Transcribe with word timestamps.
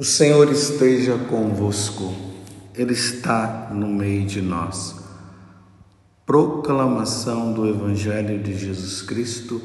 O 0.00 0.04
Senhor 0.04 0.50
esteja 0.50 1.18
convosco, 1.28 2.14
Ele 2.74 2.94
está 2.94 3.68
no 3.70 3.86
meio 3.86 4.24
de 4.24 4.40
nós. 4.40 4.96
Proclamação 6.24 7.52
do 7.52 7.68
Evangelho 7.68 8.42
de 8.42 8.56
Jesus 8.56 9.02
Cristo, 9.02 9.60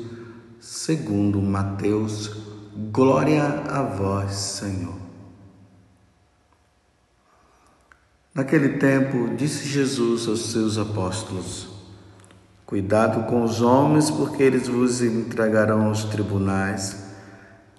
segundo 0.60 1.42
Mateus. 1.42 2.36
Glória 2.92 3.46
a 3.46 3.82
vós, 3.82 4.34
Senhor. 4.34 4.98
Naquele 8.34 8.78
tempo, 8.78 9.38
disse 9.38 9.66
Jesus 9.70 10.28
aos 10.28 10.52
seus 10.52 10.78
apóstolos: 10.78 11.70
Cuidado 12.66 13.26
com 13.26 13.42
os 13.42 13.62
homens, 13.62 14.12
porque 14.12 14.44
eles 14.44 14.68
vos 14.68 15.02
entregarão 15.02 15.86
aos 15.86 16.04
tribunais 16.04 17.05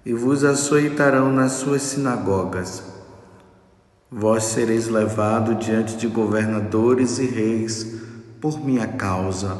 e 0.06 0.14
vos 0.14 0.44
açoitarão 0.44 1.32
nas 1.32 1.54
suas 1.54 1.82
sinagogas. 1.82 2.80
Vós 4.08 4.44
sereis 4.44 4.86
levado 4.86 5.56
diante 5.56 5.96
de 5.96 6.06
governadores 6.06 7.18
e 7.18 7.26
reis 7.26 7.96
por 8.40 8.64
minha 8.64 8.86
causa, 8.86 9.58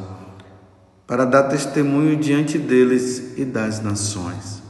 para 1.05 1.25
dar 1.25 1.43
testemunho 1.43 2.15
diante 2.15 2.57
deles 2.57 3.37
e 3.37 3.43
das 3.43 3.81
nações. 3.83 4.63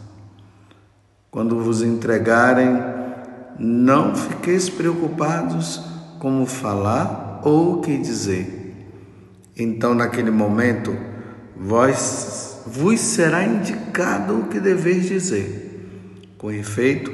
Quando 1.30 1.60
vos 1.60 1.84
entregarem, 1.84 2.82
não 3.60 4.16
fiqueis 4.16 4.68
preocupados 4.72 5.80
como 6.18 6.48
falar 6.48 7.42
ou 7.44 7.76
o 7.76 7.82
que 7.82 7.96
dizer. 8.00 8.90
Então, 9.56 9.94
naquele 9.94 10.32
momento, 10.32 10.98
vós 11.56 12.57
vos 12.68 13.00
será 13.00 13.44
indicado 13.44 14.40
o 14.40 14.48
que 14.48 14.60
deveis 14.60 15.08
dizer. 15.08 16.34
Com 16.38 16.52
efeito, 16.52 17.12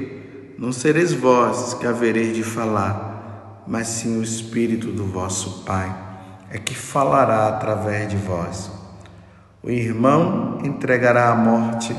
não 0.58 0.72
sereis 0.72 1.12
vós 1.12 1.74
que 1.74 1.86
havereis 1.86 2.36
de 2.36 2.42
falar, 2.42 3.62
mas 3.66 3.86
sim 3.88 4.18
o 4.18 4.22
Espírito 4.22 4.88
do 4.88 5.06
vosso 5.06 5.64
Pai 5.64 6.04
é 6.54 6.58
que 6.58 6.72
falará 6.72 7.48
através 7.48 8.08
de 8.08 8.16
vós. 8.16 8.70
O 9.60 9.70
irmão 9.70 10.58
entregará 10.62 11.30
à 11.30 11.34
morte 11.34 11.92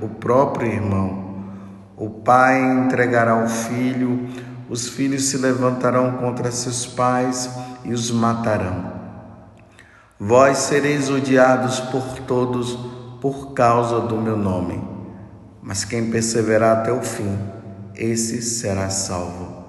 o 0.00 0.08
próprio 0.08 0.66
irmão. 0.66 1.44
O 1.96 2.10
pai 2.10 2.60
entregará 2.60 3.36
o 3.36 3.48
filho. 3.48 4.28
Os 4.68 4.88
filhos 4.88 5.26
se 5.26 5.36
levantarão 5.36 6.12
contra 6.14 6.50
seus 6.50 6.84
pais 6.84 7.48
e 7.84 7.92
os 7.92 8.10
matarão. 8.10 8.90
Vós 10.18 10.58
sereis 10.58 11.08
odiados 11.08 11.78
por 11.78 12.02
todos 12.26 12.76
por 13.22 13.54
causa 13.54 14.00
do 14.00 14.20
meu 14.20 14.36
nome 14.36 14.92
mas 15.62 15.84
quem 15.84 16.10
perseverar 16.10 16.78
até 16.78 16.92
o 16.92 17.00
fim, 17.00 17.38
esse 17.94 18.42
será 18.42 18.90
salvo. 18.90 19.64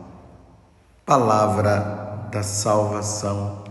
Palavra 1.06 2.30
da 2.32 2.42
salvação. 2.42 3.64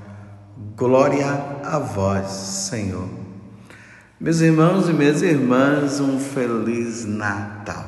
Glória 0.77 1.27
a 1.65 1.81
vós, 1.81 2.29
Senhor. 2.29 3.09
Meus 4.21 4.41
irmãos 4.41 4.89
e 4.89 4.93
minhas 4.93 5.21
irmãs, 5.21 5.99
um 5.99 6.21
feliz 6.21 7.05
Natal. 7.05 7.85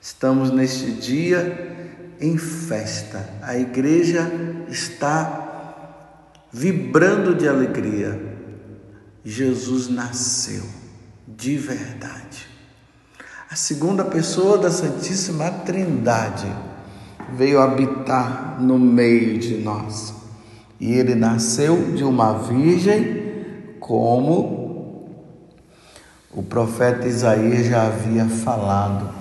Estamos 0.00 0.52
neste 0.52 0.92
dia 0.92 2.14
em 2.20 2.38
festa. 2.38 3.28
A 3.42 3.56
igreja 3.56 4.30
está 4.68 5.48
vibrando 6.52 7.34
de 7.34 7.48
alegria. 7.48 8.35
Jesus 9.28 9.88
nasceu 9.88 10.62
de 11.26 11.58
verdade. 11.58 12.46
A 13.50 13.56
segunda 13.56 14.04
pessoa 14.04 14.56
da 14.56 14.70
Santíssima 14.70 15.50
Trindade 15.50 16.46
veio 17.32 17.60
habitar 17.60 18.62
no 18.62 18.78
meio 18.78 19.36
de 19.36 19.56
nós. 19.56 20.14
E 20.78 20.92
ele 20.92 21.16
nasceu 21.16 21.96
de 21.96 22.04
uma 22.04 22.34
virgem, 22.34 23.74
como 23.80 25.08
o 26.32 26.42
profeta 26.44 27.08
Isaías 27.08 27.66
já 27.66 27.88
havia 27.88 28.26
falado. 28.26 29.12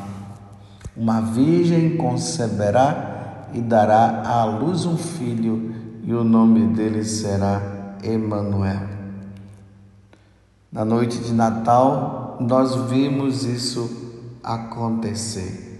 Uma 0.95 1.19
virgem 1.19 1.97
conceberá 1.97 3.47
e 3.55 3.59
dará 3.59 4.21
à 4.23 4.45
luz 4.45 4.85
um 4.85 4.97
filho, 4.97 5.73
e 6.03 6.13
o 6.13 6.23
nome 6.23 6.75
dele 6.75 7.03
será 7.03 7.97
Emanuel. 8.03 8.94
Na 10.75 10.83
noite 10.83 11.19
de 11.19 11.33
Natal, 11.33 12.35
nós 12.41 12.75
vimos 12.89 13.45
isso 13.45 14.19
acontecer. 14.43 15.79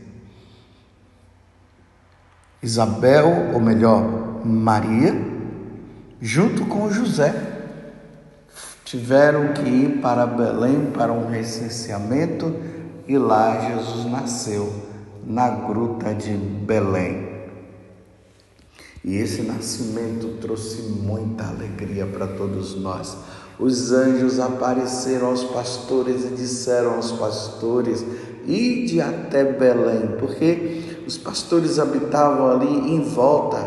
Isabel, 2.63 3.51
ou 3.53 3.59
melhor, 3.59 4.45
Maria, 4.45 5.13
junto 6.21 6.65
com 6.67 6.89
José, 6.89 7.33
tiveram 8.85 9.51
que 9.51 9.63
ir 9.63 9.99
para 9.99 10.25
Belém 10.25 10.89
para 10.93 11.11
um 11.11 11.27
recenseamento 11.27 12.55
e 13.05 13.17
lá 13.17 13.67
Jesus 13.67 14.09
nasceu, 14.09 14.73
na 15.25 15.49
gruta 15.49 16.13
de 16.13 16.31
Belém. 16.31 17.35
E 19.03 19.17
esse 19.17 19.41
nascimento 19.41 20.39
trouxe 20.39 20.83
muita 20.83 21.43
alegria 21.43 22.05
para 22.05 22.27
todos 22.27 22.79
nós. 22.79 23.34
Os 23.59 23.91
anjos 23.91 24.39
apareceram 24.39 25.27
aos 25.27 25.43
pastores 25.43 26.25
e 26.25 26.29
disseram 26.29 26.95
aos 26.95 27.11
pastores: 27.13 28.05
Ide 28.45 28.99
até 29.01 29.43
Belém, 29.43 30.17
porque 30.19 31.03
os 31.07 31.17
pastores 31.17 31.79
habitavam 31.79 32.51
ali 32.51 32.93
em 32.93 33.01
volta 33.01 33.57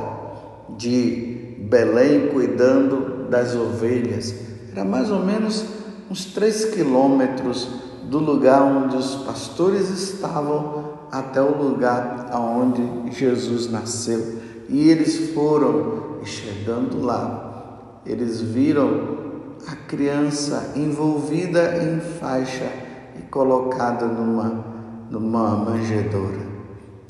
de 0.77 1.57
Belém, 1.61 2.29
cuidando 2.29 3.29
das 3.31 3.55
ovelhas. 3.55 4.35
Era 4.73 4.85
mais 4.85 5.11
ou 5.11 5.25
menos 5.25 5.65
uns 6.11 6.27
três 6.27 6.67
quilômetros 6.67 7.69
do 8.05 8.19
lugar 8.19 8.63
onde 8.63 8.97
os 8.97 9.17
pastores 9.17 9.91
estavam 9.91 10.99
até 11.11 11.41
o 11.41 11.57
lugar 11.57 12.31
onde 12.35 13.13
Jesus 13.13 13.71
nasceu. 13.71 14.39
E 14.69 14.91
eles 14.91 15.31
foram 15.33 16.19
chegando 16.25 17.03
lá. 17.03 18.01
Eles 18.07 18.41
viram 18.41 19.18
a 19.67 19.77
criança 19.77 20.73
envolvida 20.77 21.83
em 21.83 22.01
faixa 22.01 22.71
e 23.19 23.23
colocada 23.23 24.07
numa, 24.07 24.65
numa 25.11 25.57
manjedoura. 25.57 26.47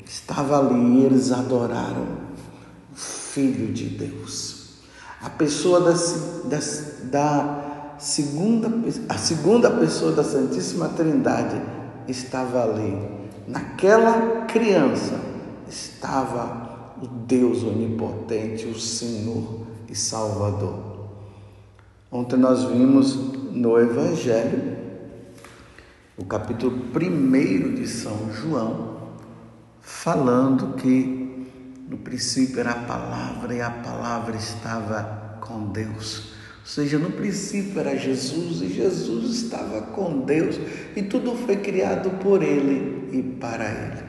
Estava 0.03 0.59
ali 0.59 0.99
e 0.99 1.05
eles 1.05 1.31
adoraram 1.31 2.07
o 2.91 2.95
Filho 2.95 3.71
de 3.71 3.85
Deus. 3.89 4.79
A 5.21 5.29
pessoa 5.29 5.81
da, 5.81 5.93
da, 6.45 6.59
da 7.03 7.95
segunda, 7.99 8.71
a 9.07 9.17
segunda 9.17 9.69
pessoa 9.69 10.13
da 10.13 10.23
Santíssima 10.23 10.89
Trindade 10.89 11.61
estava 12.07 12.63
ali. 12.63 13.19
Naquela 13.47 14.45
criança 14.45 15.19
estava 15.67 16.95
o 17.01 17.07
Deus 17.07 17.63
onipotente, 17.63 18.65
o 18.65 18.79
Senhor 18.79 19.61
e 19.87 19.95
Salvador. 19.95 20.98
Ontem 22.11 22.37
nós 22.37 22.63
vimos 22.63 23.15
no 23.51 23.79
Evangelho, 23.79 24.75
o 26.17 26.25
capítulo 26.25 26.75
1 26.75 27.75
de 27.75 27.87
São 27.87 28.33
João, 28.33 29.11
falando 29.79 30.73
que 30.73 31.45
no 31.87 31.97
princípio 31.99 32.61
era 32.61 32.71
a 32.71 32.83
palavra 32.83 33.53
e 33.53 33.61
a 33.61 33.69
palavra 33.69 34.35
estava 34.35 35.37
com 35.39 35.67
Deus. 35.67 36.33
Ou 36.61 36.65
seja, 36.65 36.97
no 36.97 37.11
princípio 37.11 37.79
era 37.79 37.95
Jesus 37.95 38.63
e 38.63 38.69
Jesus 38.69 39.43
estava 39.43 39.79
com 39.81 40.21
Deus 40.21 40.59
e 40.95 41.03
tudo 41.03 41.35
foi 41.35 41.57
criado 41.57 42.09
por 42.17 42.41
Ele 42.41 43.07
e 43.19 43.21
para 43.21 43.65
Ele. 43.65 44.03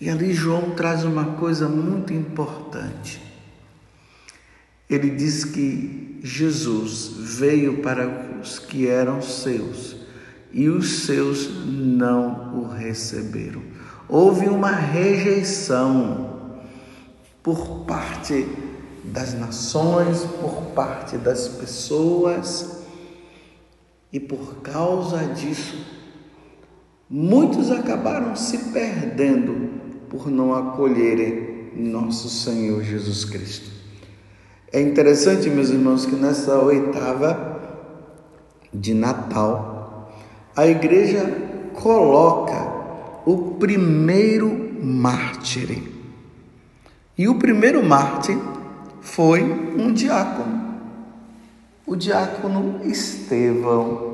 E 0.00 0.08
ali 0.08 0.32
João 0.32 0.70
traz 0.70 1.04
uma 1.04 1.34
coisa 1.34 1.68
muito 1.68 2.14
importante. 2.14 3.20
Ele 4.88 5.10
diz 5.10 5.44
que 5.44 6.11
Jesus 6.22 7.10
veio 7.38 7.82
para 7.82 8.38
os 8.40 8.58
que 8.58 8.86
eram 8.86 9.20
seus 9.20 9.96
e 10.52 10.68
os 10.68 11.00
seus 11.04 11.48
não 11.66 12.60
o 12.60 12.68
receberam. 12.68 13.62
Houve 14.08 14.46
uma 14.46 14.70
rejeição 14.70 16.60
por 17.42 17.84
parte 17.86 18.46
das 19.02 19.34
nações, 19.34 20.24
por 20.40 20.66
parte 20.74 21.16
das 21.16 21.48
pessoas, 21.48 22.82
e 24.12 24.20
por 24.20 24.56
causa 24.56 25.24
disso, 25.34 25.84
muitos 27.08 27.70
acabaram 27.70 28.36
se 28.36 28.58
perdendo 28.70 29.70
por 30.08 30.30
não 30.30 30.54
acolherem 30.54 31.72
nosso 31.74 32.28
Senhor 32.28 32.84
Jesus 32.84 33.24
Cristo. 33.24 33.71
É 34.72 34.80
interessante, 34.80 35.50
meus 35.50 35.68
irmãos, 35.68 36.06
que 36.06 36.16
nessa 36.16 36.58
oitava 36.58 37.60
de 38.72 38.94
Natal, 38.94 40.10
a 40.56 40.66
igreja 40.66 41.30
coloca 41.74 42.72
o 43.26 43.56
primeiro 43.60 44.48
mártir. 44.82 45.82
E 47.18 47.28
o 47.28 47.34
primeiro 47.34 47.84
mártir 47.84 48.38
foi 49.02 49.42
um 49.42 49.92
diácono, 49.92 50.78
o 51.86 51.94
diácono 51.94 52.80
Estevão. 52.82 54.10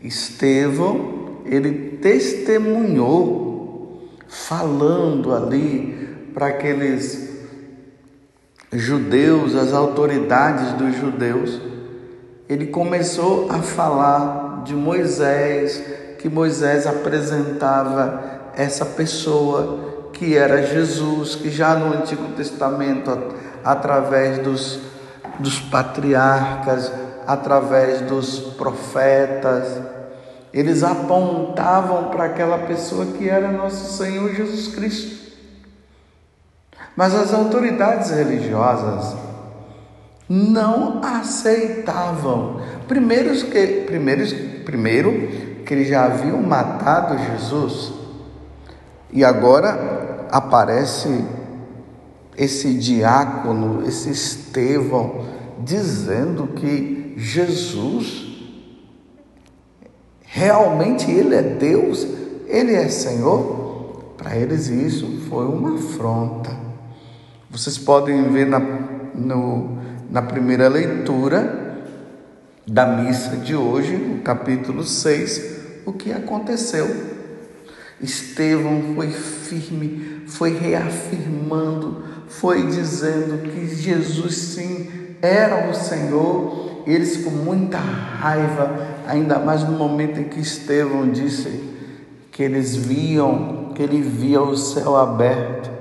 Estevão, 0.00 1.40
ele 1.44 1.98
testemunhou, 2.00 4.08
falando 4.28 5.34
ali 5.34 6.30
para 6.32 6.46
aqueles 6.46 7.29
judeus, 8.72 9.54
as 9.56 9.72
autoridades 9.72 10.72
dos 10.74 10.94
judeus, 10.96 11.60
ele 12.48 12.66
começou 12.66 13.50
a 13.50 13.58
falar 13.58 14.62
de 14.64 14.74
Moisés, 14.74 15.82
que 16.18 16.28
Moisés 16.28 16.86
apresentava 16.86 18.22
essa 18.54 18.84
pessoa 18.84 20.10
que 20.12 20.36
era 20.36 20.66
Jesus, 20.66 21.34
que 21.34 21.50
já 21.50 21.74
no 21.74 21.94
Antigo 21.94 22.32
Testamento, 22.32 23.10
através 23.64 24.38
dos, 24.38 24.80
dos 25.38 25.58
patriarcas, 25.60 26.92
através 27.26 28.02
dos 28.02 28.38
profetas, 28.56 29.80
eles 30.52 30.82
apontavam 30.82 32.10
para 32.10 32.24
aquela 32.24 32.58
pessoa 32.58 33.06
que 33.06 33.28
era 33.28 33.50
nosso 33.52 33.96
Senhor 33.96 34.34
Jesus 34.34 34.74
Cristo. 34.74 35.19
Mas 37.00 37.14
as 37.14 37.32
autoridades 37.32 38.10
religiosas 38.10 39.16
não 40.28 41.02
aceitavam. 41.02 42.60
Primeiro 42.86 43.34
que, 43.46 43.66
primeiro, 43.86 44.22
primeiro 44.66 45.28
que 45.64 45.72
eles 45.72 45.88
já 45.88 46.04
haviam 46.04 46.42
matado 46.42 47.16
Jesus 47.18 47.94
e 49.10 49.24
agora 49.24 50.26
aparece 50.30 51.24
esse 52.36 52.74
diácono, 52.74 53.82
esse 53.88 54.10
Estevão, 54.10 55.24
dizendo 55.58 56.48
que 56.48 57.14
Jesus 57.16 58.26
realmente 60.20 61.10
ele 61.10 61.34
é 61.34 61.40
Deus, 61.40 62.06
ele 62.46 62.74
é 62.74 62.88
Senhor. 62.90 64.12
Para 64.18 64.36
eles 64.36 64.68
isso 64.68 65.22
foi 65.30 65.46
uma 65.46 65.76
afronta. 65.76 66.59
Vocês 67.50 67.76
podem 67.76 68.30
ver 68.30 68.46
na, 68.46 68.60
no, 69.12 69.76
na 70.08 70.22
primeira 70.22 70.68
leitura 70.68 71.82
da 72.64 72.86
missa 72.86 73.36
de 73.38 73.56
hoje, 73.56 73.96
no 73.96 74.22
capítulo 74.22 74.84
6, 74.84 75.82
o 75.84 75.92
que 75.92 76.12
aconteceu. 76.12 76.88
Estevão 78.00 78.94
foi 78.94 79.10
firme, 79.10 80.22
foi 80.28 80.56
reafirmando, 80.56 82.04
foi 82.28 82.68
dizendo 82.68 83.42
que 83.42 83.66
Jesus 83.66 84.36
sim 84.36 84.88
era 85.20 85.68
o 85.68 85.74
Senhor. 85.74 86.84
Eles 86.86 87.16
com 87.16 87.30
muita 87.30 87.78
raiva, 87.78 88.96
ainda 89.08 89.40
mais 89.40 89.64
no 89.64 89.72
momento 89.76 90.20
em 90.20 90.24
que 90.28 90.38
Estevão 90.38 91.10
disse 91.10 91.64
que 92.30 92.44
eles 92.44 92.76
viam, 92.76 93.72
que 93.74 93.82
ele 93.82 94.00
via 94.00 94.40
o 94.40 94.56
céu 94.56 94.94
aberto 94.94 95.79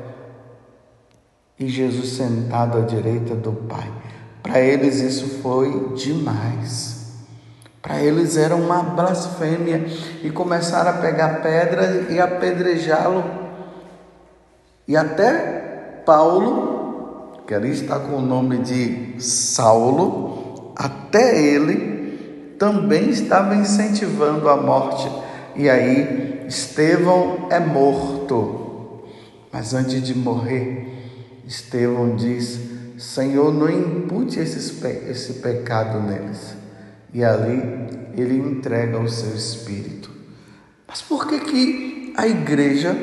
e 1.59 1.67
Jesus 1.67 2.13
sentado 2.13 2.77
à 2.77 2.81
direita 2.81 3.35
do 3.35 3.51
Pai. 3.51 3.91
Para 4.41 4.61
eles 4.61 4.99
isso 5.01 5.41
foi 5.41 5.93
demais. 5.95 6.99
Para 7.81 8.01
eles 8.01 8.37
era 8.37 8.55
uma 8.55 8.81
blasfêmia 8.81 9.85
e 10.23 10.29
começaram 10.29 10.91
a 10.91 10.93
pegar 10.93 11.41
pedras 11.41 12.09
e 12.09 12.19
apedrejá-lo. 12.19 13.23
E 14.87 14.95
até 14.95 16.01
Paulo, 16.05 17.43
que 17.45 17.53
ali 17.53 17.71
está 17.71 17.99
com 17.99 18.15
o 18.15 18.21
nome 18.21 18.57
de 18.59 19.21
Saulo, 19.21 20.73
até 20.75 21.41
ele 21.41 22.55
também 22.57 23.09
estava 23.09 23.55
incentivando 23.55 24.49
a 24.49 24.57
morte. 24.57 25.09
E 25.55 25.69
aí 25.69 26.45
Estevão 26.47 27.47
é 27.49 27.59
morto. 27.59 29.03
Mas 29.51 29.73
antes 29.73 30.01
de 30.01 30.15
morrer, 30.15 30.78
Estevão 31.49 32.15
diz: 32.15 32.59
Senhor, 32.95 33.51
não 33.51 33.67
impute 33.67 34.39
esses, 34.39 34.83
esse 34.83 35.33
pecado 35.33 35.99
neles. 35.99 36.53
E 37.11 37.23
ali 37.23 37.59
ele 38.15 38.37
entrega 38.37 38.99
o 38.99 39.09
seu 39.09 39.35
espírito. 39.35 40.11
Mas 40.87 41.01
por 41.01 41.27
que, 41.27 41.39
que 41.39 42.13
a 42.15 42.27
igreja, 42.27 42.95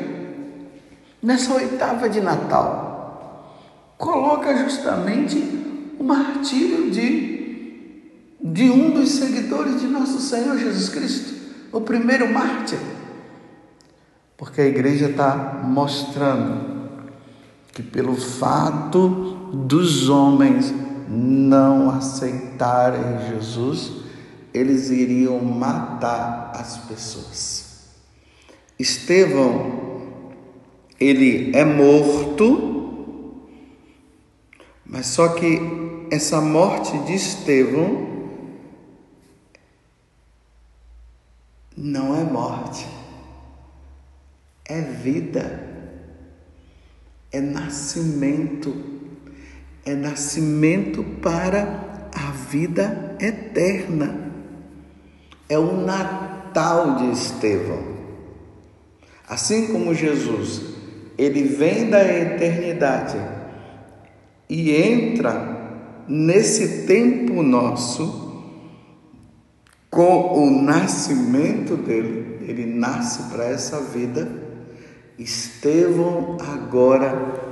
nessa 1.21 1.53
oitava 1.55 2.07
de 2.07 2.21
Natal, 2.21 3.53
coloca 3.97 4.55
justamente 4.55 5.37
o 5.99 6.03
martírio 6.03 6.89
de, 6.89 8.01
de 8.41 8.69
um 8.69 8.91
dos 8.91 9.09
seguidores 9.09 9.81
de 9.81 9.87
nosso 9.87 10.21
Senhor 10.21 10.57
Jesus 10.57 10.87
Cristo, 10.87 11.33
o 11.73 11.81
primeiro 11.81 12.31
mártir? 12.31 12.79
Porque 14.37 14.61
a 14.61 14.67
igreja 14.67 15.09
está 15.09 15.59
mostrando 15.65 16.76
que 17.77 17.83
pelo 17.83 18.15
fato 18.15 19.07
dos 19.53 20.09
homens 20.09 20.73
não 21.07 21.91
aceitarem 21.91 23.29
Jesus, 23.29 23.91
eles 24.51 24.89
iriam 24.89 25.39
matar 25.39 26.53
as 26.55 26.79
pessoas. 26.79 27.93
Estevão, 28.79 30.31
ele 30.99 31.55
é 31.55 31.63
morto, 31.63 33.45
mas 34.83 35.05
só 35.05 35.27
que 35.35 35.61
essa 36.09 36.41
morte 36.41 36.97
de 37.03 37.13
Estevão 37.13 38.07
não 41.77 42.17
é 42.17 42.23
morte, 42.23 42.87
é 44.65 44.81
vida 44.81 45.66
é 47.31 47.41
nascimento, 47.41 48.75
é 49.85 49.93
nascimento 49.93 51.03
para 51.21 52.09
a 52.13 52.31
vida 52.49 53.15
eterna. 53.19 54.31
É 55.49 55.57
o 55.57 55.85
Natal 55.85 56.95
de 56.97 57.11
Estevão. 57.11 57.97
Assim 59.27 59.67
como 59.67 59.93
Jesus, 59.93 60.61
ele 61.17 61.43
vem 61.43 61.89
da 61.89 62.03
eternidade 62.03 63.17
e 64.49 64.71
entra 64.71 66.05
nesse 66.07 66.85
tempo 66.85 67.43
nosso 67.43 68.25
com 69.89 70.47
o 70.47 70.61
nascimento 70.61 71.75
dele, 71.75 72.39
ele 72.41 72.65
nasce 72.65 73.23
para 73.31 73.45
essa 73.45 73.81
vida 73.81 74.46
Estevão 75.17 76.37
agora 76.39 77.47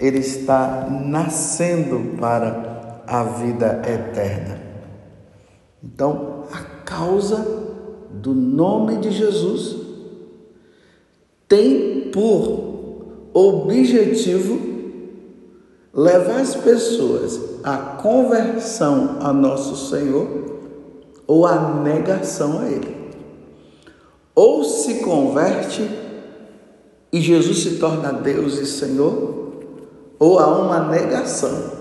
ele 0.00 0.18
está 0.18 0.88
nascendo 0.88 2.16
para 2.18 3.02
a 3.06 3.24
vida 3.24 3.82
eterna. 3.84 4.60
Então, 5.82 6.44
a 6.52 6.60
causa 6.84 7.44
do 8.10 8.32
nome 8.34 8.98
de 8.98 9.10
Jesus 9.10 9.76
tem 11.48 12.10
por 12.12 13.30
objetivo 13.32 14.58
levar 15.92 16.40
as 16.40 16.54
pessoas 16.54 17.40
à 17.64 17.76
conversão 17.76 19.16
a 19.20 19.32
nosso 19.32 19.88
Senhor 19.88 20.28
ou 21.26 21.46
à 21.46 21.80
negação 21.82 22.60
a 22.60 22.66
Ele. 22.66 22.96
Ou 24.34 24.62
se 24.62 25.00
converte 25.00 26.07
e 27.12 27.20
Jesus 27.20 27.62
se 27.62 27.70
torna 27.76 28.12
Deus 28.12 28.58
e 28.58 28.66
Senhor, 28.66 29.52
ou 30.18 30.38
há 30.38 30.46
uma 30.46 30.88
negação. 30.88 31.72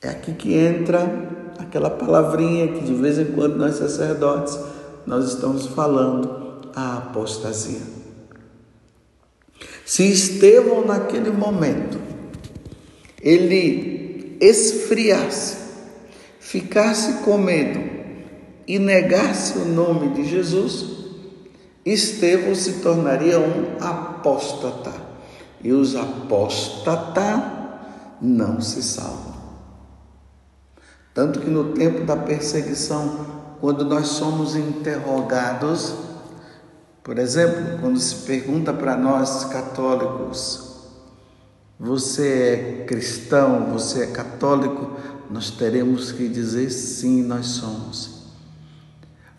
É 0.00 0.08
aqui 0.08 0.32
que 0.32 0.54
entra 0.54 1.28
aquela 1.58 1.90
palavrinha 1.90 2.68
que 2.68 2.80
de 2.80 2.94
vez 2.94 3.18
em 3.18 3.26
quando 3.26 3.56
nós 3.56 3.76
sacerdotes 3.76 4.58
nós 5.06 5.32
estamos 5.32 5.66
falando, 5.66 6.60
a 6.74 6.98
apostasia. 6.98 7.80
Se 9.84 10.08
Estevão 10.10 10.86
naquele 10.86 11.30
momento 11.30 11.98
ele 13.20 14.36
esfriasse, 14.40 15.56
ficasse 16.38 17.24
com 17.24 17.36
medo 17.36 17.80
e 18.66 18.78
negasse 18.78 19.58
o 19.58 19.64
nome 19.64 20.14
de 20.14 20.28
Jesus, 20.28 20.99
Estevão 21.84 22.54
se 22.54 22.74
tornaria 22.80 23.38
um 23.38 23.76
apóstata. 23.80 24.92
E 25.62 25.72
os 25.72 25.96
apóstatas 25.96 27.42
não 28.20 28.60
se 28.60 28.82
salvam. 28.82 29.34
Tanto 31.12 31.40
que 31.40 31.50
no 31.50 31.72
tempo 31.72 32.04
da 32.04 32.16
perseguição, 32.16 33.26
quando 33.60 33.84
nós 33.84 34.06
somos 34.08 34.56
interrogados 34.56 35.94
Por 37.02 37.18
exemplo, 37.18 37.78
quando 37.80 37.98
se 37.98 38.14
pergunta 38.26 38.72
para 38.72 38.94
nós 38.94 39.44
católicos, 39.46 40.70
você 41.78 42.82
é 42.82 42.84
cristão, 42.84 43.70
você 43.72 44.04
é 44.04 44.06
católico, 44.08 44.96
nós 45.30 45.50
teremos 45.50 46.12
que 46.12 46.28
dizer 46.28 46.68
sim, 46.70 47.22
nós 47.22 47.46
somos. 47.46 48.26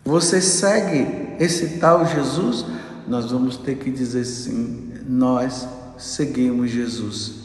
Você 0.04 0.40
segue 0.40 1.21
esse 1.38 1.78
tal 1.78 2.06
Jesus? 2.06 2.64
Nós 3.06 3.30
vamos 3.30 3.56
ter 3.56 3.76
que 3.76 3.90
dizer 3.90 4.24
sim, 4.24 4.92
nós 5.06 5.66
seguimos 5.98 6.70
Jesus. 6.70 7.42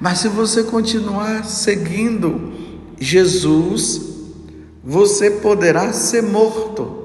Mas 0.00 0.18
se 0.18 0.28
você 0.28 0.62
continuar 0.62 1.44
seguindo 1.44 2.52
Jesus, 2.98 4.00
você 4.82 5.30
poderá 5.30 5.92
ser 5.92 6.22
morto. 6.22 6.96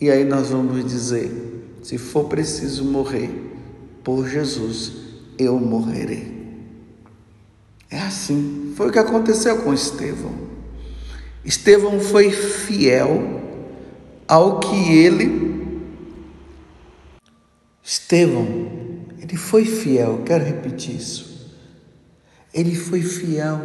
E 0.00 0.10
aí 0.10 0.24
nós 0.24 0.48
vamos 0.48 0.84
dizer: 0.84 1.78
se 1.82 1.98
for 1.98 2.24
preciso 2.24 2.84
morrer 2.84 3.30
por 4.04 4.28
Jesus, 4.28 4.92
eu 5.38 5.58
morrerei. 5.58 6.40
É 7.90 8.00
assim. 8.00 8.72
Foi 8.76 8.88
o 8.88 8.92
que 8.92 8.98
aconteceu 8.98 9.58
com 9.58 9.74
Estevão. 9.74 10.32
Estevão 11.44 11.98
foi 11.98 12.30
fiel 12.30 13.40
ao 14.30 14.60
que 14.60 14.92
ele. 14.92 15.50
Estevão, 17.82 18.70
ele 19.18 19.36
foi 19.36 19.64
fiel, 19.64 20.22
quero 20.24 20.44
repetir 20.44 20.94
isso. 20.94 21.50
Ele 22.54 22.76
foi 22.76 23.02
fiel 23.02 23.60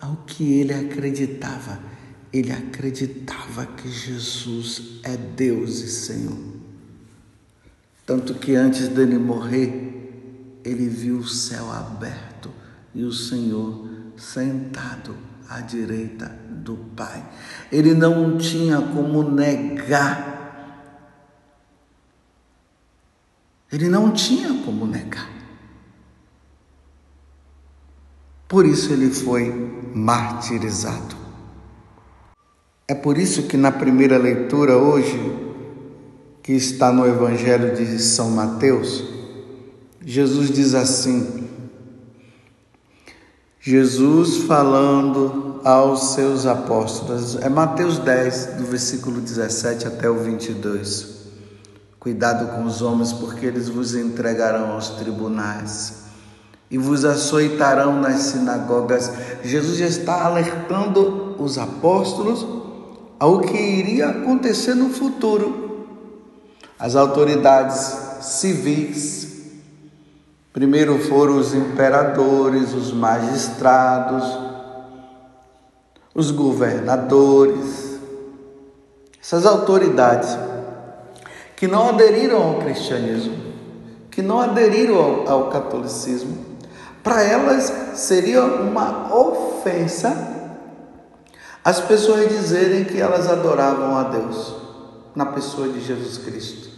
ao 0.00 0.18
que 0.18 0.60
ele 0.60 0.72
acreditava. 0.72 1.80
Ele 2.32 2.52
acreditava 2.52 3.66
que 3.66 3.88
Jesus 3.88 5.00
é 5.02 5.16
Deus 5.16 5.80
e 5.80 5.88
Senhor. 5.88 6.38
Tanto 8.06 8.34
que 8.34 8.54
antes 8.54 8.86
dele 8.86 9.18
morrer, 9.18 10.60
ele 10.64 10.88
viu 10.88 11.18
o 11.18 11.26
céu 11.26 11.72
aberto 11.72 12.50
e 12.94 13.02
o 13.02 13.12
Senhor 13.12 13.88
sentado 14.16 15.27
à 15.48 15.60
direita 15.60 16.26
do 16.50 16.76
Pai. 16.96 17.24
Ele 17.72 17.94
não 17.94 18.36
tinha 18.36 18.80
como 18.80 19.22
negar. 19.22 20.36
Ele 23.72 23.88
não 23.88 24.12
tinha 24.12 24.62
como 24.64 24.86
negar. 24.86 25.30
Por 28.46 28.64
isso 28.64 28.92
ele 28.92 29.10
foi 29.10 29.52
martirizado. 29.94 31.16
É 32.86 32.94
por 32.94 33.18
isso 33.18 33.42
que 33.42 33.56
na 33.58 33.70
primeira 33.70 34.16
leitura 34.16 34.78
hoje, 34.78 35.18
que 36.42 36.52
está 36.52 36.90
no 36.90 37.06
Evangelho 37.06 37.76
de 37.76 37.98
São 37.98 38.30
Mateus, 38.30 39.04
Jesus 40.00 40.50
diz 40.50 40.74
assim: 40.74 41.47
Jesus 43.68 44.44
falando 44.44 45.60
aos 45.62 46.14
seus 46.14 46.46
apóstolos, 46.46 47.36
é 47.36 47.50
Mateus 47.50 47.98
10, 47.98 48.54
do 48.56 48.64
versículo 48.64 49.20
17 49.20 49.86
até 49.86 50.08
o 50.08 50.14
22. 50.14 51.26
Cuidado 52.00 52.56
com 52.56 52.64
os 52.64 52.80
homens, 52.80 53.12
porque 53.12 53.44
eles 53.44 53.68
vos 53.68 53.94
entregarão 53.94 54.72
aos 54.72 54.88
tribunais 54.92 56.04
e 56.70 56.78
vos 56.78 57.04
açoitarão 57.04 58.00
nas 58.00 58.22
sinagogas. 58.22 59.12
Jesus 59.44 59.76
já 59.76 59.86
está 59.86 60.24
alertando 60.24 61.36
os 61.38 61.58
apóstolos 61.58 62.46
ao 63.20 63.40
que 63.42 63.58
iria 63.58 64.08
acontecer 64.08 64.74
no 64.74 64.88
futuro. 64.88 65.84
As 66.78 66.96
autoridades 66.96 67.98
civis, 68.22 69.27
primeiro 70.58 70.98
foram 70.98 71.38
os 71.38 71.54
imperadores, 71.54 72.74
os 72.74 72.92
magistrados, 72.92 74.24
os 76.12 76.32
governadores, 76.32 78.00
essas 79.22 79.46
autoridades 79.46 80.36
que 81.54 81.68
não 81.68 81.90
aderiram 81.90 82.42
ao 82.42 82.54
cristianismo, 82.58 83.36
que 84.10 84.20
não 84.20 84.40
aderiram 84.40 84.96
ao, 84.96 85.28
ao 85.28 85.50
catolicismo, 85.50 86.44
para 87.04 87.22
elas 87.22 87.72
seria 87.94 88.42
uma 88.42 89.14
ofensa 89.14 90.34
as 91.64 91.80
pessoas 91.80 92.28
dizerem 92.30 92.82
que 92.82 93.00
elas 93.00 93.28
adoravam 93.30 93.96
a 93.96 94.02
Deus 94.04 94.56
na 95.14 95.26
pessoa 95.26 95.68
de 95.68 95.80
Jesus 95.80 96.18
Cristo. 96.18 96.68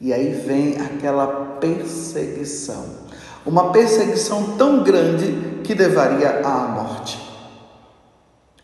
E 0.00 0.12
aí 0.12 0.34
vem 0.34 0.80
aquela 0.80 1.56
perseguição. 1.58 3.07
Uma 3.48 3.70
perseguição 3.70 4.56
tão 4.58 4.82
grande 4.82 5.62
que 5.64 5.72
levaria 5.72 6.42
à 6.44 6.68
morte. 6.68 7.18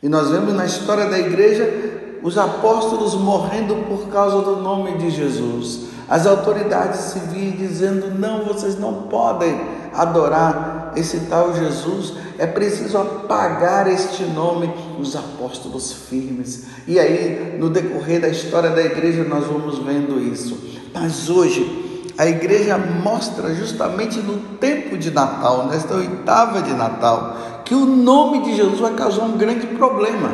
E 0.03 0.11
nós 0.11 0.29
vemos 0.29 0.53
na 0.53 0.67
história 0.67 1.07
da 1.07 1.19
igreja 1.19 2.19
os 2.23 2.37
apóstolos 2.37 3.15
morrendo 3.15 3.77
por 3.89 4.09
causa 4.09 4.43
do 4.43 4.57
nome 4.57 4.99
de 4.99 5.09
Jesus. 5.09 5.87
As 6.07 6.27
autoridades 6.27 7.01
civis 7.01 7.57
dizendo: 7.57 8.11
não, 8.19 8.45
vocês 8.45 8.79
não 8.79 9.05
podem 9.05 9.59
adorar 9.95 10.93
esse 10.95 11.21
tal 11.31 11.55
Jesus, 11.55 12.13
é 12.37 12.47
preciso 12.47 12.99
apagar 12.99 13.91
este 13.91 14.25
nome, 14.25 14.71
os 15.01 15.17
apóstolos 15.17 15.95
firmes. 15.95 16.67
E 16.87 17.01
aí, 17.01 17.57
no 17.59 17.71
decorrer 17.71 18.21
da 18.21 18.29
história 18.29 18.69
da 18.69 18.83
igreja, 18.83 19.25
nós 19.25 19.47
vamos 19.47 19.79
vendo 19.79 20.21
isso. 20.21 20.59
Mas 20.93 21.31
hoje, 21.31 21.84
a 22.17 22.27
igreja 22.27 22.79
mostra 22.79 23.55
justamente 23.55 24.19
no 24.19 24.57
tempo 24.59 24.97
de 24.97 25.11
Natal, 25.11 25.67
nesta 25.67 25.95
oitava 25.95 26.63
de 26.63 26.73
Natal, 26.73 27.63
que 27.65 27.75
o 27.75 27.85
nome 27.85 28.43
de 28.43 28.55
Jesus 28.55 28.79
vai 28.79 28.95
causar 28.95 29.25
um 29.25 29.37
grande 29.37 29.67
problema. 29.69 30.33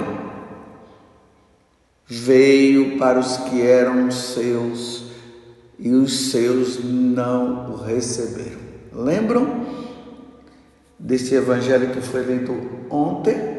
Veio 2.07 2.99
para 2.99 3.19
os 3.19 3.37
que 3.37 3.63
eram 3.63 4.11
seus 4.11 5.05
e 5.79 5.91
os 5.93 6.31
seus 6.31 6.85
não 6.85 7.71
o 7.73 7.77
receberam. 7.77 8.61
Lembram 8.93 9.65
desse 10.99 11.35
evangelho 11.35 11.91
que 11.91 12.01
foi 12.03 12.23
lido 12.23 12.53
ontem, 12.91 13.59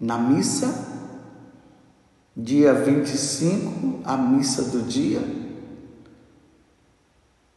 na 0.00 0.18
missa, 0.18 0.90
dia 2.36 2.74
25, 2.74 4.00
a 4.04 4.16
missa 4.16 4.62
do 4.62 4.82
dia? 4.82 5.41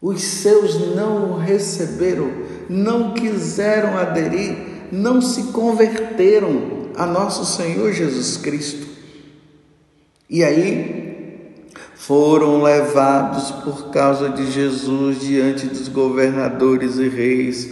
Os 0.08 0.22
seus 0.22 0.96
não 0.96 1.32
o 1.32 1.38
receberam, 1.40 2.30
não 2.70 3.16
quiseram 3.16 3.98
aderir, 3.98 4.56
não 4.92 5.20
se 5.20 5.46
converteram 5.46 6.92
a 6.96 7.08
nosso 7.08 7.44
Senhor 7.44 7.92
Jesus 7.92 8.38
Cristo. 8.38 8.86
E 10.30 10.44
aí 10.44 11.56
foram 11.96 12.62
levados 12.62 13.50
por 13.64 13.90
causa 13.90 14.30
de 14.30 14.52
Jesus 14.52 15.22
diante 15.22 15.66
dos 15.66 15.88
governadores 15.88 16.98
e 16.98 17.10
reis. 17.10 17.68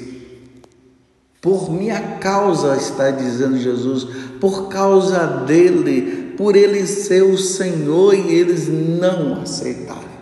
Por 1.40 1.72
minha 1.72 2.18
causa, 2.18 2.76
está 2.76 3.12
dizendo 3.12 3.60
Jesus, 3.60 4.08
por 4.42 4.70
causa 4.70 5.28
dele, 5.46 6.34
por 6.36 6.56
ele 6.56 6.88
ser 6.88 7.22
o 7.22 7.38
Senhor 7.38 8.16
e 8.16 8.34
eles 8.34 8.68
não 8.68 9.40
aceitaram. 9.40 10.13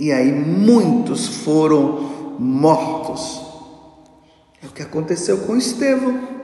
E 0.00 0.10
aí 0.10 0.32
muitos 0.32 1.28
foram 1.28 2.36
mortos. 2.38 3.38
É 4.62 4.66
o 4.66 4.70
que 4.70 4.80
aconteceu 4.80 5.36
com 5.40 5.54
Estevão. 5.54 6.40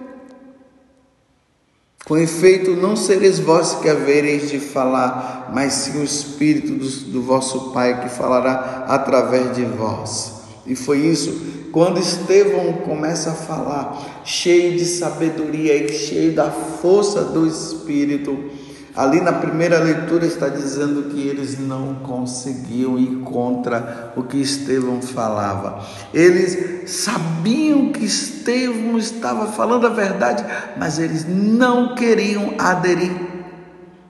Com 2.05 2.19
efeito, 2.19 2.73
não 2.73 2.95
sereis 2.95 3.39
vós 3.39 3.73
que 3.77 3.89
havereis 3.89 4.51
de 4.51 4.61
falar, 4.61 5.51
mas 5.55 5.73
sim 5.73 5.99
o 5.99 6.05
Espírito 6.05 6.75
do, 6.75 6.89
do, 7.13 7.23
vosso 7.23 7.73
Pai 7.73 8.03
que 8.03 8.11
falará 8.11 8.85
através 8.89 9.57
de 9.57 9.65
vós. 9.65 10.35
E 10.67 10.77
foi 10.77 10.99
isso, 10.99 11.35
quando 11.73 11.99
Estevão 11.99 12.75
começa 12.85 13.31
a 13.31 13.35
falar, 13.35 14.23
cheio 14.23 14.77
de 14.77 14.85
sabedoria 14.85 15.75
e 15.83 15.89
cheio 15.95 16.35
da 16.35 16.51
força 16.51 17.25
do 17.25 17.47
Espírito, 17.47 18.51
Ali 18.97 19.21
na 19.21 19.33
primeira 19.35 19.79
leitura 19.79 20.25
está 20.25 20.49
dizendo 20.49 21.11
que 21.11 21.21
eles 21.21 21.59
não 21.59 21.97
conseguiam 21.97 22.99
ir 22.99 23.21
contra 23.25 24.13
o 24.17 24.23
que 24.23 24.39
Estevão 24.39 25.03
falava. 25.03 25.85
Eles 26.15 26.91
sabiam 26.91 27.93
que 27.93 28.07
Estevão 28.07 28.97
estava 28.97 29.49
falando 29.53 29.87
a 29.87 29.91
verdade, 29.91 30.43
mas 30.79 30.99
eles 30.99 31.27
não 31.29 31.95
queriam 31.95 32.55
aderir. 32.59 33.13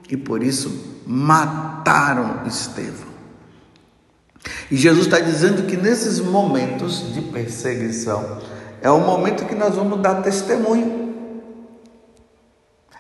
E 0.09 0.17
por 0.17 0.41
isso 0.41 1.03
mataram 1.05 2.47
Estevão. 2.47 3.09
E 4.71 4.77
Jesus 4.77 5.07
está 5.07 5.19
dizendo 5.19 5.67
que 5.67 5.77
nesses 5.77 6.21
momentos 6.21 7.13
de 7.13 7.23
perseguição 7.23 8.39
é 8.81 8.89
o 8.89 9.01
momento 9.01 9.47
que 9.47 9.55
nós 9.57 9.75
vamos 9.75 10.01
dar 10.01 10.23
testemunho. 10.23 11.06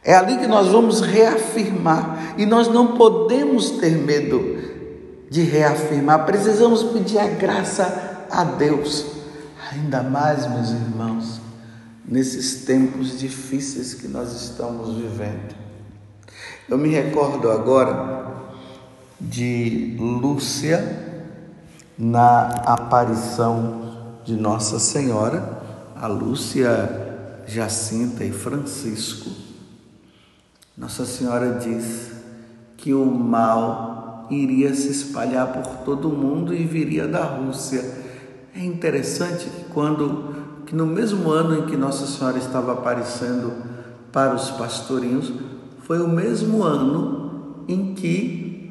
É 0.06 0.14
ali 0.14 0.38
que 0.38 0.46
nós 0.46 0.68
vamos 0.68 1.00
reafirmar 1.00 2.36
e 2.38 2.46
nós 2.46 2.68
não 2.68 2.96
podemos 2.96 3.70
ter 3.70 3.90
medo 3.90 4.56
de 5.28 5.42
reafirmar. 5.42 6.24
Precisamos 6.24 6.84
pedir 6.84 7.18
a 7.18 7.26
graça 7.26 8.24
a 8.30 8.44
Deus, 8.44 9.04
ainda 9.72 10.04
mais, 10.04 10.48
meus 10.48 10.70
irmãos, 10.70 11.40
nesses 12.06 12.64
tempos 12.64 13.18
difíceis 13.18 13.94
que 13.94 14.06
nós 14.06 14.32
estamos 14.32 14.94
vivendo. 14.94 15.56
Eu 16.68 16.78
me 16.78 16.88
recordo 16.88 17.50
agora 17.50 18.46
de 19.20 19.96
Lúcia 19.98 21.34
na 21.98 22.46
aparição 22.64 24.20
de 24.24 24.36
Nossa 24.36 24.78
Senhora, 24.78 25.62
a 25.96 26.06
Lúcia, 26.06 27.42
Jacinta 27.44 28.22
e 28.22 28.30
Francisco. 28.30 29.45
Nossa 30.76 31.06
Senhora 31.06 31.58
diz 31.58 32.12
que 32.76 32.92
o 32.92 33.06
mal 33.06 34.26
iria 34.30 34.74
se 34.74 34.90
espalhar 34.90 35.50
por 35.50 35.66
todo 35.84 36.10
o 36.10 36.14
mundo 36.14 36.52
e 36.52 36.64
viria 36.64 37.08
da 37.08 37.24
Rússia. 37.24 37.82
É 38.54 38.62
interessante 38.62 39.46
que 39.48 39.72
quando 39.72 40.36
que 40.66 40.74
no 40.74 40.84
mesmo 40.84 41.30
ano 41.30 41.60
em 41.60 41.66
que 41.66 41.76
Nossa 41.76 42.06
Senhora 42.06 42.36
estava 42.36 42.72
aparecendo 42.72 43.52
para 44.12 44.34
os 44.34 44.50
pastorinhos, 44.50 45.32
foi 45.80 46.00
o 46.00 46.08
mesmo 46.08 46.62
ano 46.62 47.64
em 47.68 47.94
que 47.94 48.70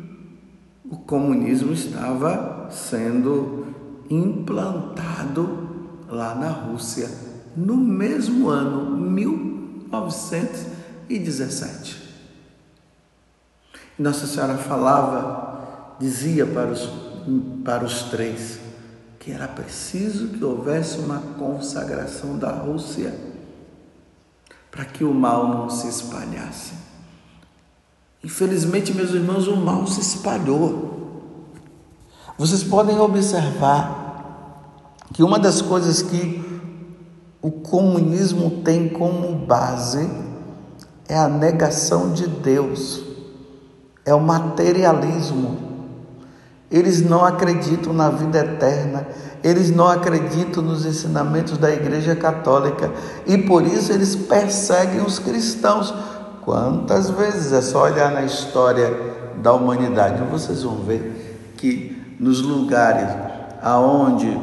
o 0.88 0.98
comunismo 0.98 1.74
estava 1.74 2.68
sendo 2.70 3.66
implantado 4.10 5.68
lá 6.08 6.36
na 6.36 6.50
Rússia, 6.50 7.10
no 7.56 7.78
mesmo 7.78 8.50
ano, 8.50 8.96
1917. 11.10 12.06
Nossa 13.98 14.28
Senhora 14.28 14.58
falava, 14.58 15.96
dizia 16.00 16.46
para 16.46 16.72
os, 16.72 16.90
para 17.64 17.86
os 17.86 18.04
três 18.04 18.60
que 19.20 19.32
era 19.32 19.48
preciso 19.48 20.28
que 20.28 20.44
houvesse 20.44 21.00
uma 21.00 21.20
consagração 21.20 22.38
da 22.38 22.52
Rússia 22.52 23.18
para 24.70 24.86
que 24.86 25.04
o 25.04 25.14
mal 25.14 25.48
não 25.48 25.70
se 25.70 25.88
espalhasse. 25.88 26.74
Infelizmente, 28.24 28.94
meus 28.94 29.12
irmãos, 29.12 29.48
o 29.48 29.56
mal 29.56 29.88
se 29.88 30.02
espalhou. 30.02 31.24
Vocês 32.38 32.64
podem 32.64 33.00
observar 33.00 35.00
que 35.14 35.24
uma 35.24 35.40
das 35.40 35.62
coisas 35.62 36.02
que 36.02 36.44
o 37.42 37.50
comunismo 37.50 38.62
tem 38.64 38.90
como 38.90 39.46
base 39.46 40.25
é 41.08 41.18
a 41.18 41.28
negação 41.28 42.14
de 42.14 42.28
Deus. 42.28 43.04
É 44.06 44.14
o 44.14 44.20
materialismo. 44.20 45.58
Eles 46.70 47.02
não 47.02 47.24
acreditam 47.24 47.94
na 47.94 48.10
vida 48.10 48.40
eterna, 48.40 49.08
eles 49.44 49.70
não 49.70 49.88
acreditam 49.88 50.64
nos 50.64 50.86
ensinamentos 50.86 51.58
da 51.58 51.72
Igreja 51.72 52.16
Católica. 52.16 52.92
E 53.26 53.38
por 53.38 53.64
isso 53.64 53.92
eles 53.92 54.16
perseguem 54.16 55.02
os 55.02 55.20
cristãos. 55.20 55.94
Quantas 56.44 57.10
vezes? 57.10 57.54
É 57.54 57.62
só 57.62 57.84
olhar 57.84 58.12
na 58.12 58.24
história 58.24 59.16
da 59.42 59.54
humanidade, 59.54 60.24
vocês 60.32 60.64
vão 60.64 60.78
ver 60.78 61.54
que 61.58 62.16
nos 62.20 62.42
lugares 62.42 63.10
aonde 63.62 64.40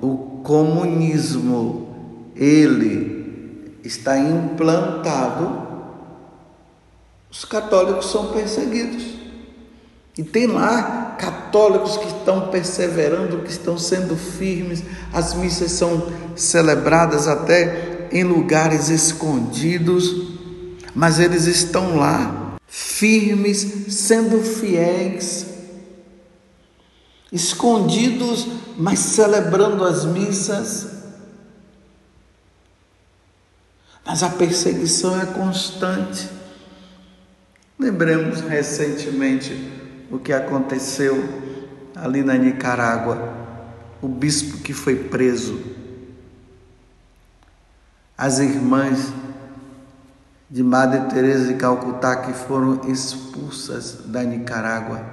o 0.00 0.40
comunismo 0.42 1.88
ele 2.34 3.78
está 3.84 4.18
implantado, 4.18 5.65
os 7.36 7.44
católicos 7.44 8.10
são 8.10 8.32
perseguidos. 8.32 9.04
E 10.16 10.24
tem 10.24 10.46
lá 10.46 11.16
católicos 11.18 11.98
que 11.98 12.06
estão 12.06 12.48
perseverando, 12.48 13.42
que 13.42 13.50
estão 13.50 13.76
sendo 13.76 14.16
firmes. 14.16 14.82
As 15.12 15.34
missas 15.34 15.72
são 15.72 16.10
celebradas 16.34 17.28
até 17.28 18.08
em 18.10 18.24
lugares 18.24 18.88
escondidos, 18.88 20.28
mas 20.94 21.18
eles 21.18 21.44
estão 21.44 21.96
lá, 21.96 22.56
firmes, 22.66 23.92
sendo 23.94 24.40
fiéis, 24.40 25.46
escondidos, 27.30 28.48
mas 28.78 28.98
celebrando 28.98 29.84
as 29.84 30.06
missas. 30.06 30.86
Mas 34.06 34.22
a 34.22 34.30
perseguição 34.30 35.20
é 35.20 35.26
constante. 35.26 36.35
Lembremos 37.78 38.40
recentemente 38.40 39.52
o 40.10 40.18
que 40.18 40.32
aconteceu 40.32 41.22
ali 41.94 42.22
na 42.22 42.34
Nicarágua, 42.34 43.34
o 44.00 44.08
bispo 44.08 44.58
que 44.58 44.72
foi 44.72 44.96
preso, 44.96 45.60
as 48.16 48.38
irmãs 48.38 49.12
de 50.48 50.62
Madre 50.62 51.00
Teresa 51.10 51.52
de 51.52 51.54
Calcutá 51.58 52.16
que 52.16 52.32
foram 52.32 52.80
expulsas 52.88 53.98
da 54.06 54.22
Nicarágua, 54.22 55.04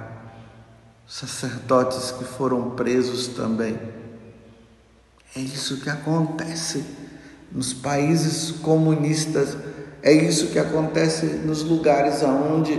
sacerdotes 1.06 2.12
que 2.12 2.24
foram 2.24 2.70
presos 2.70 3.28
também. 3.28 3.78
É 5.36 5.40
isso 5.40 5.80
que 5.80 5.90
acontece 5.90 6.84
nos 7.52 7.74
países 7.74 8.52
comunistas 8.52 9.54
é 10.04 10.12
isso 10.12 10.48
que 10.48 10.58
acontece 10.58 11.24
nos 11.24 11.62
lugares 11.62 12.22
aonde 12.22 12.78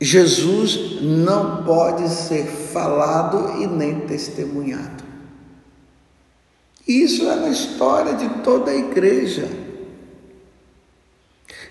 Jesus 0.00 1.00
não 1.00 1.62
pode 1.62 2.08
ser 2.08 2.46
falado 2.46 3.62
e 3.62 3.66
nem 3.68 4.00
testemunhado. 4.00 5.04
Isso 6.86 7.28
é 7.28 7.36
na 7.36 7.48
história 7.48 8.14
de 8.14 8.28
toda 8.42 8.72
a 8.72 8.76
igreja. 8.76 9.48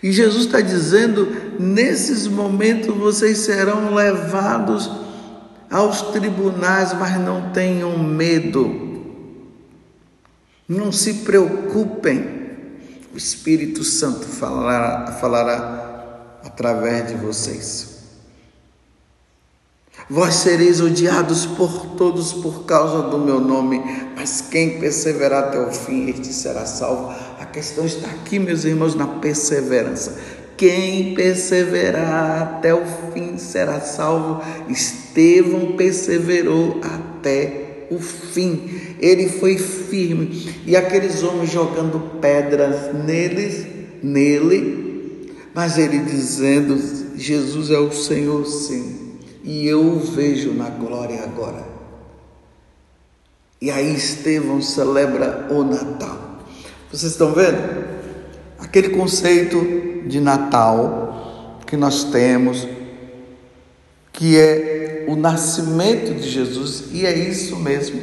E 0.01 0.09
Jesus 0.09 0.45
está 0.45 0.61
dizendo: 0.61 1.27
nesses 1.59 2.27
momentos 2.27 2.95
vocês 2.95 3.39
serão 3.39 3.93
levados 3.93 4.89
aos 5.69 6.01
tribunais, 6.13 6.93
mas 6.93 7.19
não 7.19 7.51
tenham 7.51 7.99
medo, 7.99 9.03
não 10.65 10.93
se 10.93 11.13
preocupem 11.25 12.36
o 13.17 13.19
Espírito 13.19 13.83
Santo 13.83 14.27
falará, 14.27 15.11
falará 15.13 16.37
através 16.45 17.07
de 17.07 17.15
vocês. 17.15 17.97
Vós 20.07 20.35
sereis 20.35 20.79
odiados 20.79 21.47
por 21.47 21.95
todos 21.97 22.31
por 22.31 22.65
causa 22.65 23.09
do 23.09 23.17
meu 23.17 23.39
nome, 23.39 23.81
mas 24.15 24.41
quem 24.41 24.79
perseverar 24.79 25.45
até 25.45 25.59
o 25.59 25.71
fim, 25.71 26.11
este 26.11 26.31
será 26.31 26.67
salvo. 26.67 27.11
A 27.39 27.45
questão 27.47 27.87
está 27.87 28.07
aqui, 28.07 28.37
meus 28.37 28.65
irmãos, 28.65 28.93
na 28.93 29.07
perseverança. 29.07 30.15
Quem 30.55 31.15
perseverar 31.15 32.43
até 32.43 32.71
o 32.71 32.85
fim 33.11 33.39
será 33.39 33.81
salvo. 33.81 34.43
Estevão 34.69 35.75
perseverou 35.75 36.79
até 36.83 37.63
o 37.63 37.66
fim. 37.99 38.95
Ele 38.99 39.29
foi 39.29 39.57
firme. 39.57 40.53
E 40.65 40.75
aqueles 40.75 41.23
homens 41.23 41.51
jogando 41.51 42.19
pedras 42.19 42.93
neles, 42.93 43.65
nele, 44.03 45.33
mas 45.53 45.77
ele 45.77 45.99
dizendo: 45.99 46.77
Jesus 47.15 47.71
é 47.71 47.79
o 47.79 47.91
Senhor, 47.91 48.45
sim. 48.45 49.17
E 49.43 49.65
eu 49.65 49.81
o 49.81 49.99
vejo 49.99 50.53
na 50.53 50.69
glória 50.69 51.23
agora. 51.23 51.65
E 53.59 53.71
aí 53.71 53.95
Estevão 53.95 54.61
celebra 54.61 55.47
o 55.49 55.63
Natal. 55.63 56.43
Vocês 56.91 57.13
estão 57.13 57.33
vendo? 57.33 57.57
Aquele 58.59 58.89
conceito 58.89 60.03
de 60.05 60.19
Natal 60.19 61.59
que 61.65 61.75
nós 61.75 62.03
temos, 62.05 62.67
que 64.13 64.37
é 64.37 64.86
o 65.07 65.15
nascimento 65.15 66.13
de 66.13 66.29
Jesus, 66.29 66.85
e 66.91 67.05
é 67.05 67.17
isso 67.17 67.55
mesmo. 67.55 68.01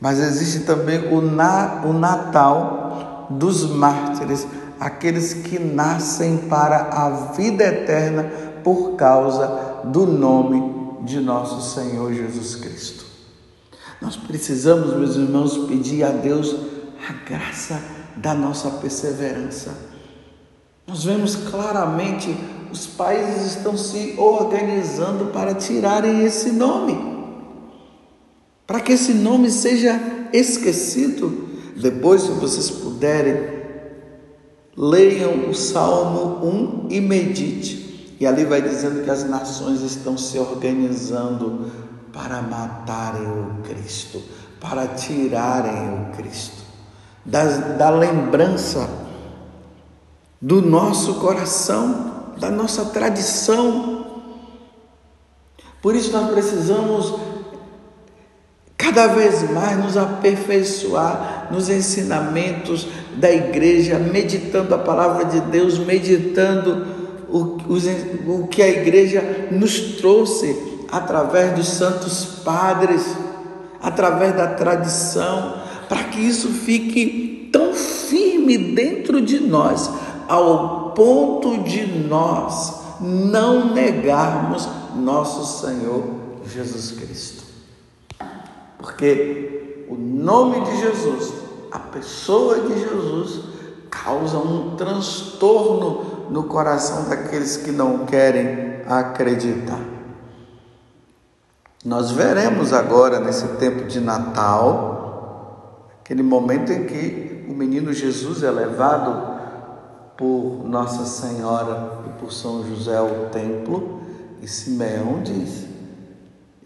Mas 0.00 0.18
existe 0.18 0.60
também 0.60 1.12
o, 1.12 1.20
na, 1.20 1.82
o 1.84 1.92
Natal 1.92 3.26
dos 3.30 3.68
mártires, 3.68 4.46
aqueles 4.78 5.34
que 5.34 5.58
nascem 5.58 6.38
para 6.48 6.90
a 6.90 7.10
vida 7.32 7.64
eterna 7.64 8.24
por 8.64 8.96
causa 8.96 9.82
do 9.84 10.06
nome 10.06 11.04
de 11.04 11.20
nosso 11.20 11.74
Senhor 11.74 12.12
Jesus 12.12 12.56
Cristo. 12.56 13.04
Nós 14.00 14.16
precisamos, 14.16 14.96
meus 14.96 15.16
irmãos, 15.16 15.56
pedir 15.68 16.02
a 16.04 16.10
Deus 16.10 16.56
a 17.08 17.12
graça 17.28 17.80
da 18.16 18.34
nossa 18.34 18.70
perseverança. 18.70 19.74
Nós 20.86 21.04
vemos 21.04 21.36
claramente 21.36 22.34
os 22.72 22.86
países 22.86 23.56
estão 23.56 23.76
se 23.76 24.14
organizando 24.18 25.26
para 25.26 25.54
tirarem 25.54 26.24
esse 26.24 26.52
nome. 26.52 27.10
Para 28.66 28.80
que 28.80 28.92
esse 28.92 29.12
nome 29.12 29.50
seja 29.50 30.00
esquecido. 30.32 31.48
Depois, 31.76 32.22
se 32.22 32.30
vocês 32.30 32.70
puderem, 32.70 33.60
leiam 34.76 35.48
o 35.48 35.54
Salmo 35.54 36.46
1 36.46 36.88
e 36.90 37.00
medite. 37.00 38.16
E 38.20 38.26
ali 38.26 38.44
vai 38.44 38.60
dizendo 38.62 39.02
que 39.02 39.10
as 39.10 39.24
nações 39.24 39.80
estão 39.80 40.16
se 40.16 40.38
organizando 40.38 41.70
para 42.12 42.42
matarem 42.42 43.26
o 43.26 43.62
Cristo, 43.62 44.22
para 44.60 44.86
tirarem 44.88 45.94
o 45.94 46.16
Cristo, 46.16 46.62
da, 47.24 47.44
da 47.44 47.90
lembrança 47.90 48.88
do 50.40 50.62
nosso 50.62 51.14
coração, 51.14 52.09
da 52.40 52.50
nossa 52.50 52.86
tradição. 52.86 54.06
Por 55.80 55.94
isso 55.94 56.10
nós 56.10 56.30
precisamos 56.30 57.14
cada 58.76 59.08
vez 59.08 59.48
mais 59.50 59.78
nos 59.78 59.96
aperfeiçoar 59.96 61.48
nos 61.50 61.68
ensinamentos 61.68 62.88
da 63.16 63.30
igreja, 63.30 63.98
meditando 63.98 64.74
a 64.74 64.78
palavra 64.78 65.26
de 65.26 65.40
Deus, 65.42 65.78
meditando 65.78 66.86
o, 67.28 67.58
o, 67.68 68.40
o 68.40 68.48
que 68.48 68.62
a 68.62 68.68
igreja 68.68 69.48
nos 69.50 69.96
trouxe 69.98 70.56
através 70.90 71.52
dos 71.52 71.68
santos 71.68 72.24
padres, 72.44 73.04
através 73.82 74.34
da 74.34 74.48
tradição, 74.48 75.60
para 75.88 76.04
que 76.04 76.20
isso 76.20 76.48
fique 76.48 77.48
tão 77.52 77.74
firme 77.74 78.56
dentro 78.58 79.20
de 79.20 79.40
nós, 79.40 79.90
ao 80.26 80.79
ponto 80.94 81.62
de 81.62 81.86
nós 81.86 82.80
não 83.00 83.72
negarmos 83.72 84.68
nosso 84.94 85.66
Senhor 85.66 86.04
Jesus 86.46 86.92
Cristo. 86.92 87.44
Porque 88.78 89.86
o 89.88 89.94
nome 89.94 90.60
de 90.62 90.76
Jesus, 90.78 91.32
a 91.70 91.78
pessoa 91.78 92.60
de 92.60 92.78
Jesus, 92.78 93.40
causa 93.90 94.38
um 94.38 94.76
transtorno 94.76 96.28
no 96.30 96.44
coração 96.44 97.08
daqueles 97.08 97.56
que 97.56 97.72
não 97.72 98.06
querem 98.06 98.82
acreditar. 98.86 99.80
Nós 101.84 102.10
veremos 102.10 102.72
agora, 102.72 103.18
nesse 103.18 103.46
tempo 103.56 103.86
de 103.86 104.00
Natal, 104.00 105.88
aquele 106.00 106.22
momento 106.22 106.70
em 106.72 106.84
que 106.84 107.46
o 107.48 107.52
menino 107.52 107.92
Jesus 107.92 108.42
é 108.42 108.50
levado 108.50 109.39
por 110.20 110.68
Nossa 110.68 111.06
Senhora 111.06 112.02
e 112.06 112.20
por 112.20 112.30
São 112.30 112.62
José 112.68 112.98
ao 112.98 113.30
templo, 113.30 114.02
e 114.42 114.46
Simeão 114.46 115.22
diz: 115.22 115.70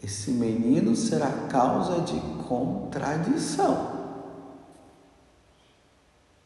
esse 0.05 0.33
menino 0.33 0.95
será 0.95 1.31
causa 1.49 2.03
de 2.03 2.21
contradição. 2.47 3.95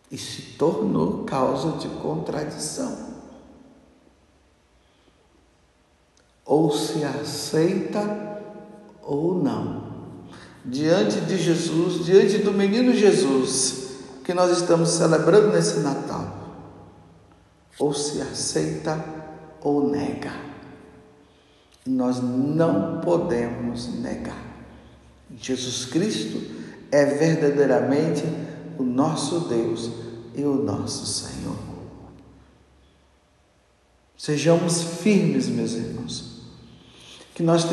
E 0.09 0.17
se 0.17 0.43
tornou 0.57 1.25
causa 1.25 1.77
de 1.79 1.89
contradição. 1.89 2.97
Ou 6.47 6.71
se 6.71 7.03
aceita 7.03 8.41
ou 9.03 9.35
não. 9.35 9.89
Diante 10.65 11.21
de 11.23 11.37
Jesus, 11.37 12.05
diante 12.05 12.39
do 12.39 12.53
menino 12.53 12.93
Jesus, 12.93 13.89
que 14.23 14.33
nós 14.33 14.57
estamos 14.57 14.91
celebrando 14.91 15.49
nesse 15.49 15.81
Natal. 15.81 16.48
Ou 17.79 17.95
se 17.95 18.21
aceita 18.21 19.05
ou 19.63 19.89
nega 19.89 20.49
nós 21.89 22.21
não 22.21 23.01
podemos 23.01 23.95
negar. 24.01 24.43
Jesus 25.37 25.87
Cristo 25.87 26.41
é 26.91 27.05
verdadeiramente 27.05 28.25
o 28.79 28.83
nosso 28.83 29.41
Deus 29.41 29.91
e 30.35 30.43
o 30.45 30.55
nosso 30.55 31.07
Senhor. 31.07 31.57
Sejamos 34.17 34.83
firmes, 34.83 35.49
meus 35.49 35.73
irmãos, 35.73 36.43
que 37.35 37.43
nós 37.43 37.67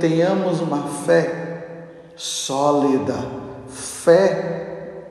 tenhamos 0.00 0.60
uma 0.60 0.88
fé 1.04 1.88
sólida, 2.16 3.14
fé 3.68 5.02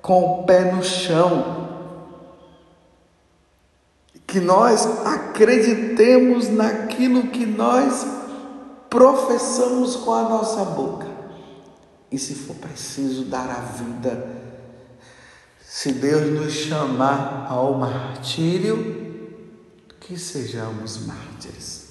com 0.00 0.40
o 0.40 0.44
pé 0.44 0.72
no 0.72 0.82
chão, 0.82 1.71
que 4.32 4.40
nós 4.40 4.86
acreditemos 5.04 6.48
naquilo 6.48 7.24
que 7.24 7.44
nós 7.44 8.06
professamos 8.88 9.96
com 9.96 10.14
a 10.14 10.22
nossa 10.22 10.64
boca. 10.64 11.06
E 12.10 12.18
se 12.18 12.34
for 12.34 12.56
preciso 12.56 13.26
dar 13.26 13.50
a 13.50 13.60
vida, 13.60 14.26
se 15.60 15.92
Deus 15.92 16.30
nos 16.30 16.50
chamar 16.50 17.46
ao 17.50 17.74
martírio, 17.74 19.02
que 20.00 20.18
sejamos 20.18 21.06
mártires. 21.06 21.88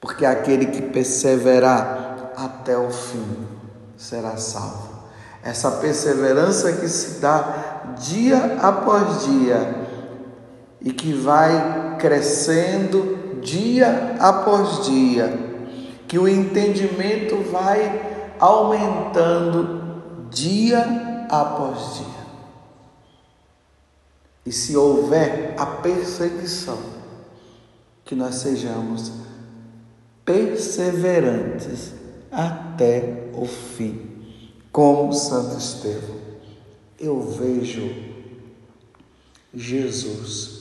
Porque 0.00 0.24
aquele 0.24 0.66
que 0.66 0.82
perseverar 0.82 2.32
até 2.36 2.78
o 2.78 2.90
fim 2.90 3.48
será 3.96 4.36
salvo. 4.36 5.00
Essa 5.42 5.72
perseverança 5.72 6.74
que 6.74 6.88
se 6.88 7.18
dá 7.18 7.92
dia 7.98 8.56
após 8.62 9.24
dia 9.24 9.79
e 10.82 10.92
que 10.92 11.12
vai 11.12 11.96
crescendo 11.98 13.40
dia 13.42 14.16
após 14.18 14.86
dia, 14.86 15.32
que 16.08 16.18
o 16.18 16.28
entendimento 16.28 17.36
vai 17.50 18.34
aumentando 18.38 20.28
dia 20.30 21.26
após 21.28 21.96
dia. 21.96 22.20
E 24.44 24.52
se 24.52 24.76
houver 24.76 25.54
a 25.56 25.66
perseguição, 25.66 26.78
que 28.04 28.14
nós 28.14 28.36
sejamos 28.36 29.12
perseverantes 30.24 31.92
até 32.32 33.30
o 33.34 33.46
fim, 33.46 34.08
como 34.72 35.12
Santo 35.12 35.56
Estevão. 35.56 36.16
Eu 36.98 37.20
vejo 37.20 37.88
Jesus 39.54 40.59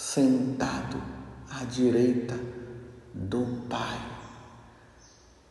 sentado 0.00 0.96
à 1.50 1.64
direita 1.64 2.34
do 3.12 3.66
Pai. 3.68 4.00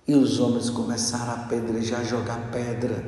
E 0.08 0.16
os 0.16 0.40
homens 0.40 0.72
começaram 0.72 1.34
a 1.34 1.36
apedrejar, 1.46 2.04
jogar 2.04 2.50
pedra. 2.52 3.06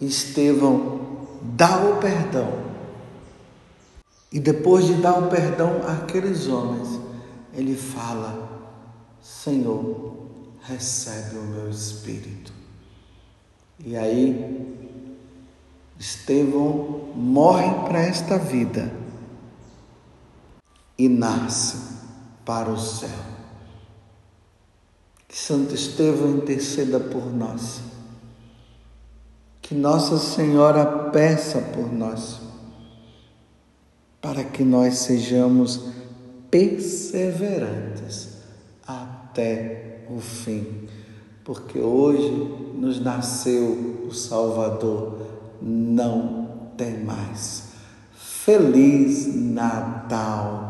Estevão 0.00 1.26
dá 1.42 1.84
o 1.84 1.98
perdão. 1.98 2.70
E 4.32 4.40
depois 4.40 4.86
de 4.86 4.94
dar 4.94 5.18
o 5.18 5.28
perdão 5.28 5.82
àqueles 5.86 6.46
homens, 6.46 6.98
ele 7.52 7.76
fala: 7.76 8.72
Senhor, 9.20 10.26
recebe 10.62 11.36
o 11.36 11.42
meu 11.42 11.68
espírito. 11.68 12.50
E 13.78 13.94
aí, 13.94 14.74
Estevão 15.98 17.10
morre 17.14 17.86
para 17.86 18.00
esta 18.00 18.38
vida 18.38 19.00
e 21.00 21.08
nasce 21.08 21.78
para 22.44 22.68
o 22.70 22.78
céu. 22.78 23.08
Que 25.26 25.34
Santo 25.34 25.74
Estevão 25.74 26.36
interceda 26.36 27.00
por 27.00 27.32
nós. 27.32 27.80
Que 29.62 29.74
Nossa 29.74 30.18
Senhora 30.18 30.84
peça 31.10 31.58
por 31.74 31.90
nós, 31.90 32.38
para 34.20 34.44
que 34.44 34.62
nós 34.62 34.98
sejamos 34.98 35.86
perseverantes 36.50 38.36
até 38.86 40.04
o 40.10 40.20
fim, 40.20 40.86
porque 41.42 41.78
hoje 41.78 42.30
nos 42.74 43.00
nasceu 43.00 44.04
o 44.06 44.12
Salvador, 44.12 45.18
não 45.62 46.72
tem 46.76 47.02
mais. 47.04 47.70
Feliz 48.12 49.34
Natal! 49.34 50.69